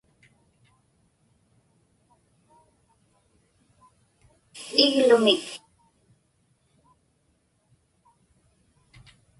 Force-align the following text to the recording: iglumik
iglumik 4.83 5.45